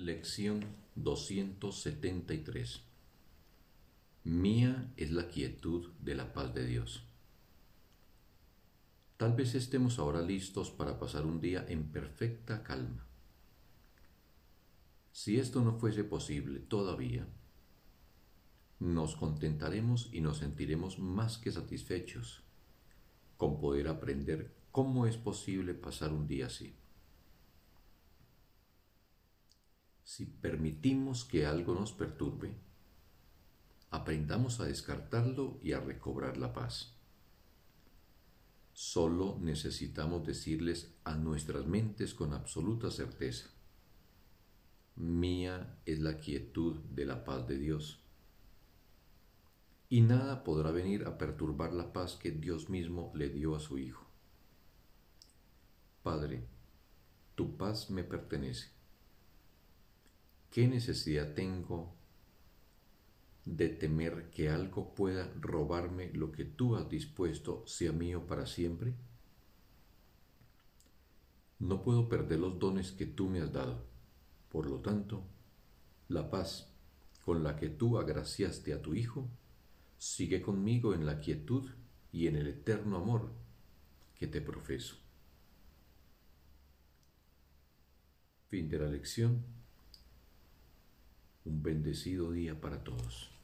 [0.00, 0.64] Lección
[0.94, 2.82] 273
[4.22, 7.02] Mía es la quietud de la paz de Dios.
[9.16, 13.04] Tal vez estemos ahora listos para pasar un día en perfecta calma.
[15.10, 17.26] Si esto no fuese posible todavía,
[18.78, 22.44] nos contentaremos y nos sentiremos más que satisfechos
[23.36, 26.76] con poder aprender cómo es posible pasar un día así.
[30.18, 32.52] Si permitimos que algo nos perturbe,
[33.92, 36.96] aprendamos a descartarlo y a recobrar la paz.
[38.72, 43.50] Solo necesitamos decirles a nuestras mentes con absoluta certeza,
[44.96, 48.02] mía es la quietud de la paz de Dios.
[49.88, 53.78] Y nada podrá venir a perturbar la paz que Dios mismo le dio a su
[53.78, 54.04] Hijo.
[56.02, 56.44] Padre,
[57.36, 58.77] tu paz me pertenece.
[60.58, 61.94] ¿Qué necesidad tengo
[63.44, 68.92] de temer que algo pueda robarme lo que tú has dispuesto sea mío para siempre?
[71.60, 73.84] No puedo perder los dones que tú me has dado.
[74.48, 75.22] Por lo tanto,
[76.08, 76.74] la paz
[77.24, 79.28] con la que tú agraciaste a tu Hijo
[79.96, 81.70] sigue conmigo en la quietud
[82.10, 83.30] y en el eterno amor
[84.16, 84.96] que te profeso.
[88.48, 89.57] Fin de la lección.
[91.48, 93.37] Un bendecido día para todos.